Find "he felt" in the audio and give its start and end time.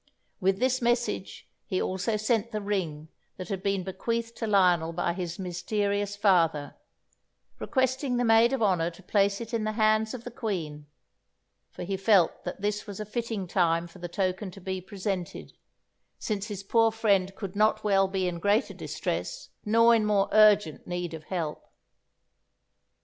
11.83-12.43